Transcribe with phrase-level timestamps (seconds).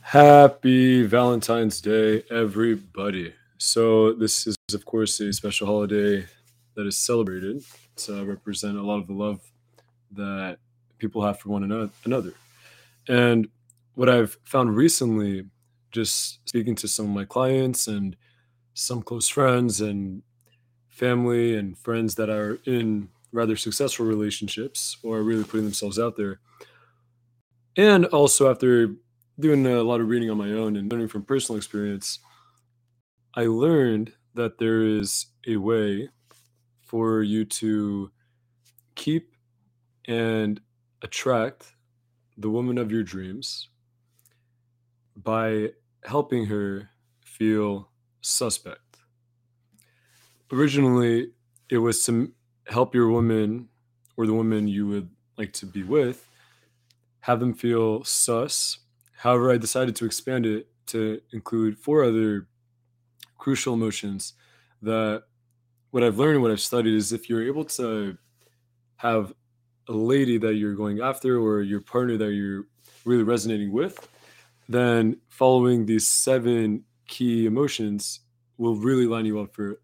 [0.00, 3.34] Happy Valentine's Day, everybody.
[3.58, 6.26] So, this is, of course, a special holiday
[6.74, 7.62] that is celebrated
[7.96, 9.40] to represent a lot of the love
[10.12, 10.58] that
[10.98, 12.32] people have for one another.
[13.08, 13.48] And
[13.94, 15.44] what I've found recently,
[15.90, 18.16] just speaking to some of my clients and
[18.74, 20.22] some close friends and
[20.88, 26.40] family and friends that are in rather successful relationships or really putting themselves out there,
[27.76, 28.94] and also after
[29.38, 32.18] doing a lot of reading on my own and learning from personal experience,
[33.34, 36.10] I learned that there is a way
[36.80, 38.10] for you to
[38.94, 39.36] keep
[40.06, 40.60] and
[41.02, 41.74] attract
[42.36, 43.68] the woman of your dreams
[45.16, 45.72] by
[46.04, 46.90] helping her
[47.24, 48.98] feel suspect.
[50.52, 51.32] Originally,
[51.68, 52.32] it was to
[52.66, 53.68] help your woman
[54.16, 56.28] or the woman you would like to be with
[57.20, 58.78] have them feel sus.
[59.16, 62.48] However, I decided to expand it to include four other
[63.38, 64.34] crucial emotions
[64.82, 65.24] that
[65.90, 68.16] what I've learned what I've studied is if you're able to
[68.96, 69.32] have
[69.88, 72.64] a lady that you're going after or your partner that you're
[73.04, 74.08] really resonating with,
[74.68, 78.20] then following these seven key emotions
[78.58, 79.80] will really line you up for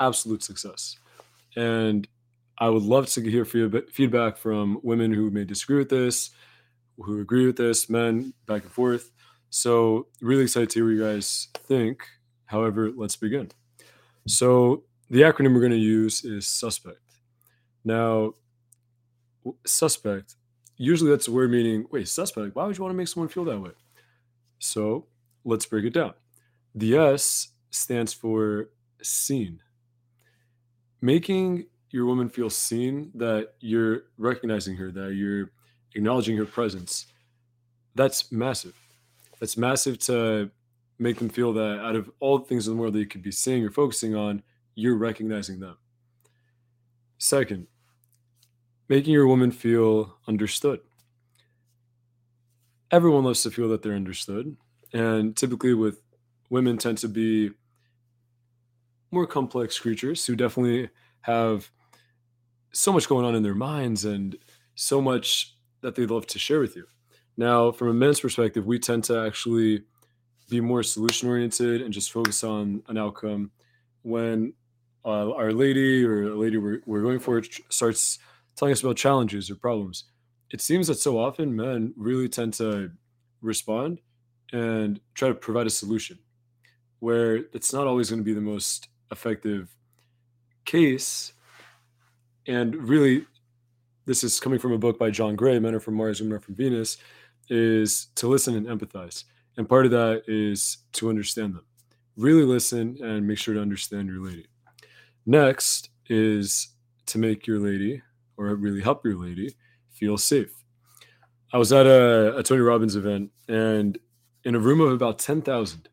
[0.00, 0.96] absolute success.
[1.56, 2.08] And
[2.58, 6.30] I would love to hear feedback from women who may disagree with this,
[6.98, 9.10] who agree with this, men, back and forth.
[9.50, 12.02] So, really excited to hear what you guys think.
[12.46, 13.50] However, let's begin.
[14.26, 16.98] So, the acronym we're going to use is SUSPECT.
[17.84, 18.34] Now,
[19.64, 20.34] suspect,
[20.76, 23.44] usually that's a word meaning, wait, suspect, why would you want to make someone feel
[23.44, 23.70] that way?
[24.58, 25.06] So,
[25.44, 26.14] let's break it down.
[26.74, 28.70] The S stands for
[29.02, 29.60] seen.
[31.00, 35.52] Making your woman feel seen, that you're recognizing her, that you're
[35.96, 37.06] acknowledging her presence,
[37.94, 38.74] that's massive.
[39.40, 40.50] That's massive to
[40.98, 43.22] make them feel that out of all the things in the world that you could
[43.22, 44.42] be seeing or focusing on,
[44.74, 45.76] you're recognizing them.
[47.18, 47.66] Second,
[48.88, 50.80] making your woman feel understood.
[52.90, 54.56] Everyone loves to feel that they're understood.
[54.92, 56.02] And typically, with
[56.50, 57.50] women, tend to be
[59.10, 60.90] more complex creatures who definitely
[61.22, 61.70] have
[62.72, 64.36] so much going on in their minds and
[64.74, 65.55] so much
[65.86, 66.84] that they'd love to share with you.
[67.36, 69.84] Now, from a men's perspective, we tend to actually
[70.50, 73.52] be more solution oriented and just focus on an outcome
[74.02, 74.52] when
[75.04, 78.18] uh, our lady or a lady we're, we're going for starts
[78.56, 80.04] telling us about challenges or problems.
[80.50, 82.90] It seems that so often men really tend to
[83.40, 84.00] respond
[84.52, 86.18] and try to provide a solution
[86.98, 89.68] where it's not always going to be the most effective
[90.64, 91.32] case.
[92.48, 93.26] And really,
[94.06, 96.40] this is coming from a book by John Gray, Men Are From Mars, Women Are
[96.40, 96.96] From Venus,
[97.50, 99.24] is to listen and empathize.
[99.56, 101.64] And part of that is to understand them.
[102.16, 104.46] Really listen and make sure to understand your lady.
[105.26, 106.68] Next is
[107.06, 108.00] to make your lady,
[108.36, 109.54] or really help your lady,
[109.90, 110.52] feel safe.
[111.52, 113.98] I was at a, a Tony Robbins event, and
[114.44, 115.88] in a room of about 10,000,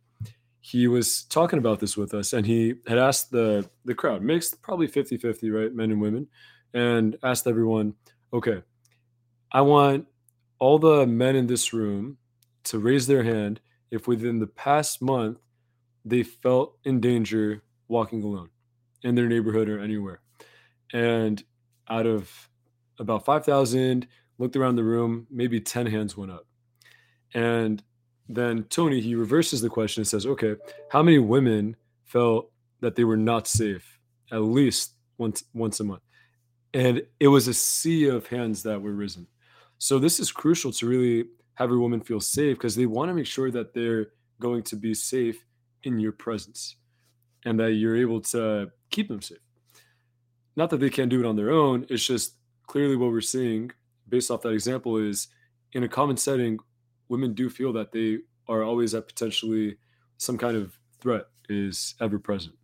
[0.59, 4.61] he was talking about this with us, and he had asked the, the crowd, mixed
[4.61, 5.73] probably 50 50, right?
[5.73, 6.27] Men and women,
[6.73, 7.93] and asked everyone,
[8.33, 8.63] okay,
[9.51, 10.07] I want
[10.59, 12.17] all the men in this room
[12.65, 13.59] to raise their hand
[13.91, 15.37] if within the past month
[16.05, 18.49] they felt in danger walking alone
[19.03, 20.21] in their neighborhood or anywhere.
[20.91, 21.43] And
[21.89, 22.49] out of
[22.99, 24.07] about 5,000,
[24.37, 26.47] looked around the room, maybe 10 hands went up.
[27.33, 27.83] And
[28.29, 30.55] then Tony, he reverses the question and says, okay,
[30.89, 31.75] how many women
[32.05, 33.99] felt that they were not safe
[34.31, 36.01] at least once once a month?
[36.73, 39.27] And it was a sea of hands that were risen.
[39.77, 41.25] So this is crucial to really
[41.55, 44.07] have your woman feel safe because they want to make sure that they're
[44.39, 45.45] going to be safe
[45.83, 46.77] in your presence
[47.45, 49.37] and that you're able to keep them safe.
[50.55, 52.35] Not that they can't do it on their own, it's just
[52.65, 53.71] clearly what we're seeing
[54.09, 55.27] based off that example is
[55.73, 56.59] in a common setting,
[57.09, 59.77] women do feel that they are always at potentially
[60.17, 62.55] some kind of threat is ever present.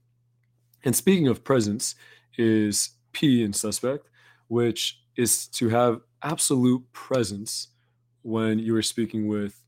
[0.85, 1.95] And speaking of presence,
[2.37, 4.07] is P in suspect,
[4.47, 7.69] which is to have absolute presence
[8.21, 9.61] when you are speaking with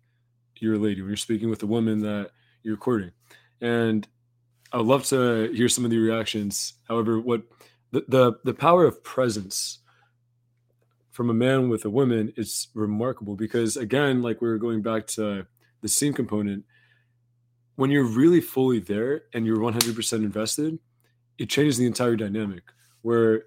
[0.58, 2.32] your lady, when you're speaking with the woman that
[2.64, 3.12] you're courting.
[3.60, 4.08] And
[4.72, 6.74] I would love to hear some of the reactions.
[6.88, 7.44] However, what
[7.92, 9.80] the, the, the power of presence
[11.12, 15.08] from a man with a woman is remarkable because again, like we were going back
[15.08, 15.46] to
[15.82, 16.64] the seen component,
[17.76, 20.78] when you're really fully there and you're 100% invested,
[21.38, 22.64] it changes the entire dynamic
[23.02, 23.44] where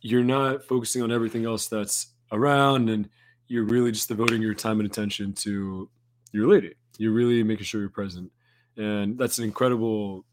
[0.00, 3.08] you're not focusing on everything else that's around and
[3.48, 5.88] you're really just devoting your time and attention to
[6.32, 6.74] your lady.
[6.98, 8.30] You're really making sure you're present.
[8.76, 10.24] And that's an incredible,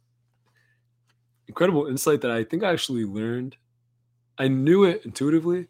[1.48, 3.56] incredible insight that I think I actually learned.
[4.38, 5.68] I knew it intuitively.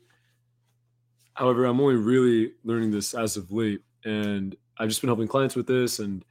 [1.34, 3.82] However, I'm only really learning this as of late.
[4.06, 6.24] And I've just been helping clients with this and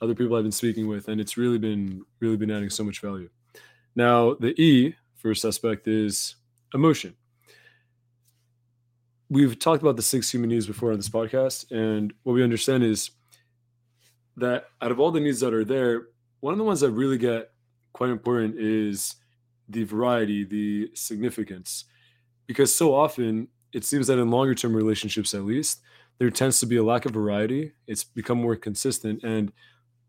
[0.00, 3.00] other people I've been speaking with, and it's really been really been adding so much
[3.00, 3.28] value.
[3.94, 6.36] Now, the E first suspect is
[6.74, 7.14] emotion.
[9.28, 12.84] We've talked about the six human needs before on this podcast, and what we understand
[12.84, 13.10] is
[14.36, 16.08] that out of all the needs that are there,
[16.40, 17.50] one of the ones that really get
[17.92, 19.16] quite important is
[19.68, 21.84] the variety, the significance.
[22.46, 25.80] Because so often it seems that in longer term relationships, at least,
[26.18, 27.72] there tends to be a lack of variety.
[27.86, 29.22] It's become more consistent.
[29.24, 29.52] And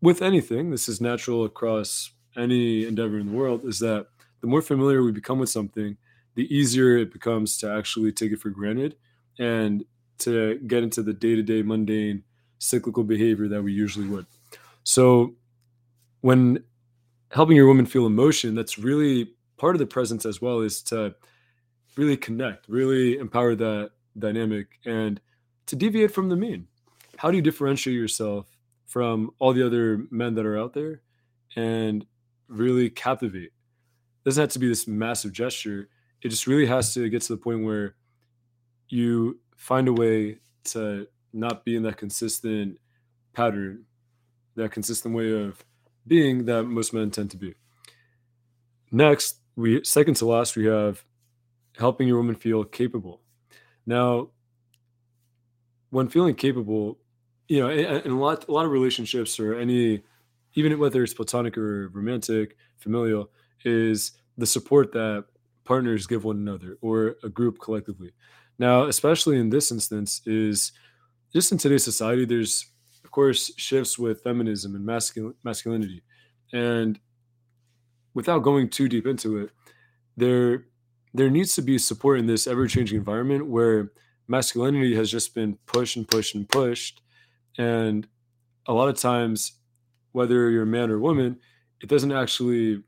[0.00, 4.06] with anything, this is natural across any endeavor in the world, is that
[4.40, 5.96] the more familiar we become with something,
[6.34, 8.96] the easier it becomes to actually take it for granted
[9.38, 9.84] and
[10.18, 12.22] to get into the day to day mundane
[12.58, 14.26] cyclical behavior that we usually would.
[14.84, 15.34] So,
[16.20, 16.64] when
[17.30, 21.14] helping your woman feel emotion, that's really part of the presence as well, is to
[21.96, 25.20] really connect, really empower that dynamic, and
[25.66, 26.66] to deviate from the mean.
[27.16, 28.46] How do you differentiate yourself
[28.86, 31.02] from all the other men that are out there
[31.56, 32.06] and
[32.48, 33.52] really captivate?
[34.24, 35.88] Doesn't have to be this massive gesture.
[36.22, 37.94] It just really has to get to the point where
[38.88, 42.78] you find a way to not be in that consistent
[43.32, 43.84] pattern,
[44.56, 45.64] that consistent way of
[46.06, 47.54] being that most men tend to be.
[48.90, 51.04] Next, we second to last, we have
[51.76, 53.20] helping your woman feel capable.
[53.86, 54.30] Now,
[55.90, 56.98] when feeling capable,
[57.48, 60.02] you know, in, a lot a lot of relationships or any
[60.54, 63.30] even whether it's platonic or romantic, familial,
[63.64, 65.24] is the support that
[65.64, 68.12] partners give one another or a group collectively.
[68.58, 70.72] Now, especially in this instance, is
[71.32, 72.66] just in today's society, there's
[73.04, 76.02] of course shifts with feminism and masculine masculinity.
[76.52, 76.98] And
[78.14, 79.50] without going too deep into it,
[80.16, 80.66] there
[81.14, 83.92] there needs to be support in this ever-changing environment where
[84.26, 87.02] masculinity has just been pushed and pushed and pushed.
[87.56, 88.06] And
[88.66, 89.52] a lot of times,
[90.12, 91.38] whether you're a man or woman,
[91.80, 92.82] it doesn't actually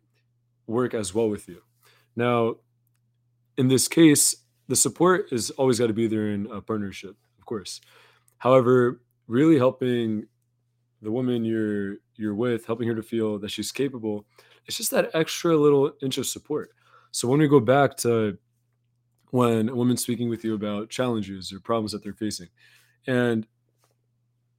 [0.71, 1.63] work as well with you.
[2.17, 2.57] Now,
[3.57, 4.37] in this case,
[4.69, 7.81] the support is always got to be there in a partnership, of course.
[8.39, 10.27] However, really helping
[11.03, 14.27] the woman you're you're with, helping her to feel that she's capable,
[14.67, 16.71] it's just that extra little inch of support.
[17.13, 18.39] So when we go back to
[19.31, 22.49] when a woman's speaking with you about challenges or problems that they're facing,
[23.07, 23.47] and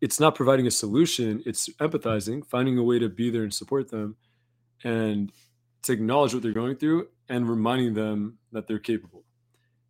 [0.02, 3.90] it's not providing a solution, it's empathizing, finding a way to be there and support
[3.90, 4.16] them
[4.84, 5.32] and
[5.84, 9.24] to acknowledge what they're going through and reminding them that they're capable.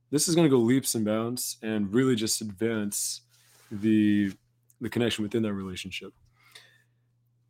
[0.10, 3.22] This is going to go leaps and bounds and really just advance
[3.72, 4.34] the
[4.82, 6.12] the connection within that relationship.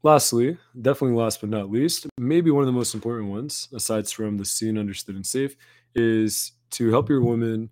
[0.03, 4.37] Lastly, definitely last but not least, maybe one of the most important ones, aside from
[4.37, 5.55] the seen, understood, and safe,
[5.95, 7.69] is to help your woman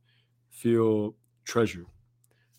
[0.50, 1.88] feel treasured,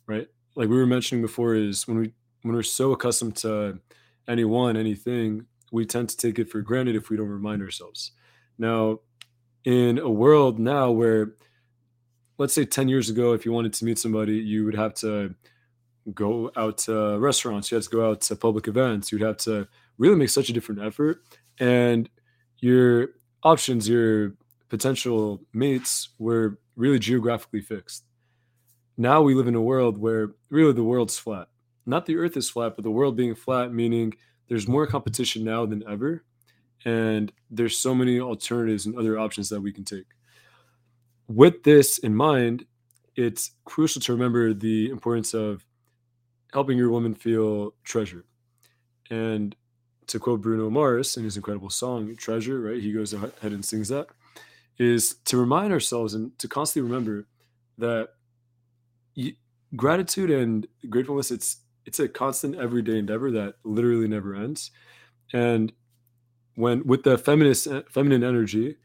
[0.07, 0.27] right?
[0.57, 2.13] Like we were mentioning before, is when we
[2.43, 3.79] when we're so accustomed to
[4.27, 8.13] anyone, anything, we tend to take it for granted if we don't remind ourselves.
[8.59, 9.01] Now,
[9.65, 11.35] in a world now where,
[12.39, 15.35] let's say 10 years ago, if you wanted to meet somebody, you would have to
[16.15, 19.69] go out to restaurants, you had to go out to public events, you'd have to
[19.99, 21.23] really make such a different effort.
[21.59, 22.09] And
[22.59, 23.11] your
[23.43, 24.35] options, your
[24.69, 28.05] potential mates were really geographically fixed.
[28.97, 31.49] Now we live in a world where really the world's flat.
[31.87, 34.15] Not the earth is flat, but the world being flat, meaning
[34.51, 36.25] there's more competition now than ever.
[36.85, 40.07] And there's so many alternatives and other options that we can take.
[41.29, 42.67] With this in mind,
[43.15, 45.65] it's crucial to remember the importance of
[46.53, 48.25] helping your woman feel treasured.
[49.09, 49.55] And
[50.09, 52.83] to quote Bruno Mars in his incredible song Treasure, right?
[52.83, 54.09] He goes ahead and sings that
[54.79, 57.27] is to remind ourselves and to constantly remember
[57.79, 58.09] that
[59.77, 64.71] gratitude and gratefulness it's it's a constant everyday endeavor that literally never ends.
[65.33, 65.73] And
[66.55, 68.77] when with the feminist eh, feminine energy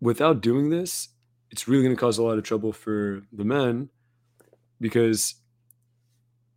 [0.00, 1.08] without doing this
[1.50, 3.88] it's really going to cause a lot of trouble for the men
[4.80, 5.34] because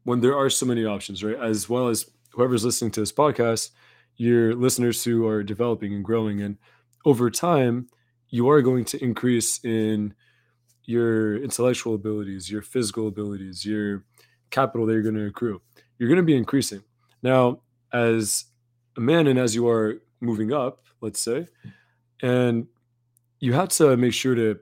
[0.04, 1.40] when there are so many options right?
[1.40, 3.72] As well as whoever's listening to this podcast
[4.18, 6.58] your listeners who are developing and growing and
[7.06, 7.88] over time
[8.30, 10.14] you are going to increase in
[10.86, 14.04] your intellectual abilities, your physical abilities, your
[14.52, 15.62] capital that you're going to accrue.
[15.98, 16.84] You're going to be increasing.
[17.24, 17.62] Now,
[17.94, 18.46] as
[18.98, 21.48] a man and as you are moving up, let's say,
[22.22, 22.68] and
[23.40, 24.60] you have to make sure to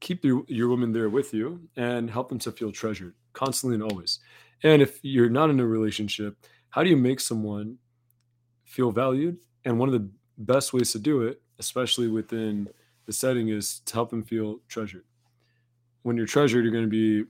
[0.00, 3.82] keep your, your woman there with you and help them to feel treasured constantly and
[3.82, 4.20] always.
[4.62, 6.36] And if you're not in a relationship,
[6.70, 7.78] how do you make someone
[8.64, 9.38] feel valued?
[9.64, 10.08] And one of the
[10.38, 12.68] best ways to do it, especially within
[13.06, 15.04] the setting, is to help them feel treasured.
[16.02, 17.28] When you're treasured, you're going to be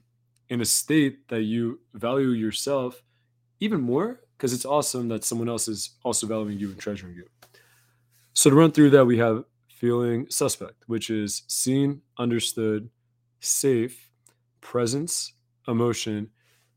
[0.48, 3.02] in a state that you value yourself
[3.60, 7.26] even more because it's awesome that someone else is also valuing you and treasuring you.
[8.34, 12.88] So to run through that, we have feeling suspect, which is seen, understood,
[13.40, 14.10] safe,
[14.60, 15.32] presence,
[15.66, 16.30] emotion,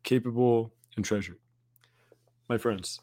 [0.04, 1.38] capable, and treasured.
[2.50, 3.00] My friends,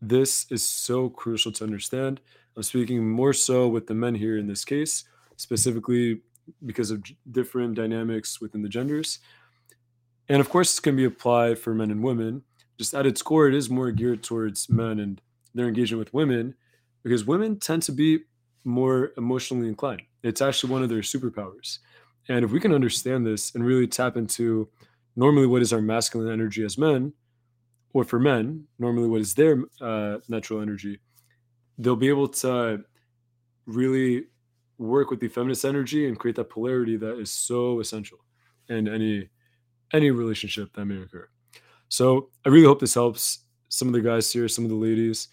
[0.00, 2.20] this is so crucial to understand.
[2.56, 5.04] I'm speaking more so with the men here in this case,
[5.36, 6.20] specifically
[6.64, 9.18] because of different dynamics within the genders.
[10.28, 12.42] And of course, this can be applied for men and women.
[12.78, 15.20] Just at its core, it is more geared towards men and
[15.54, 16.54] their engagement with women
[17.02, 18.20] because women tend to be
[18.64, 20.02] more emotionally inclined.
[20.22, 21.78] It's actually one of their superpowers.
[22.28, 24.68] And if we can understand this and really tap into
[25.14, 27.12] normally what is our masculine energy as men,
[27.92, 30.98] or for men, normally what is their uh, natural energy,
[31.78, 32.84] they'll be able to
[33.66, 34.24] really
[34.78, 38.18] work with the feminist energy and create that polarity that is so essential
[38.68, 39.28] in any
[39.92, 41.28] any relationship that may occur.
[41.88, 45.28] So I really hope this helps some of the guys here, some of the ladies,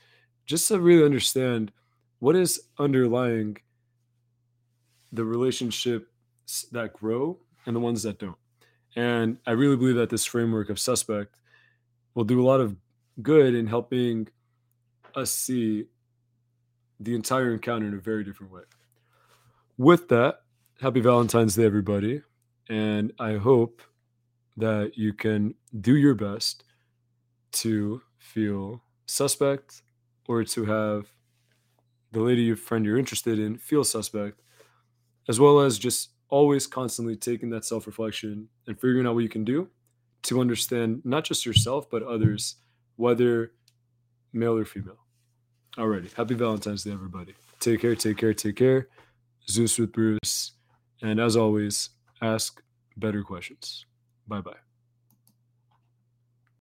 [0.45, 1.71] just to really understand
[2.19, 3.57] what is underlying
[5.12, 8.38] the relationships that grow and the ones that don't.
[8.95, 11.39] And I really believe that this framework of suspect
[12.13, 12.75] will do a lot of
[13.21, 14.27] good in helping
[15.15, 15.85] us see
[17.00, 18.62] the entire encounter in a very different way.
[19.77, 20.42] With that,
[20.82, 22.22] happy Valentine's Day, everybody.
[22.70, 23.82] And I hope
[24.56, 26.63] that you can do your best
[27.53, 29.82] to feel suspect
[30.27, 31.08] or to have
[32.12, 34.42] the lady your friend you're interested in feel suspect,
[35.27, 39.30] as well as just always constantly taking that self reflection and figuring out what you
[39.30, 39.68] can do
[40.24, 42.58] to understand not just yourself, but others,
[42.96, 43.51] whether
[44.32, 45.00] male or female.
[45.77, 46.13] Alrighty.
[46.13, 47.34] Happy Valentine's Day, everybody.
[47.60, 48.88] Take care, take care, take care.
[49.50, 50.53] Zeus with Bruce.
[51.01, 51.89] And as always,
[52.21, 52.62] ask
[52.97, 53.85] better questions.
[54.27, 54.62] Bye bye.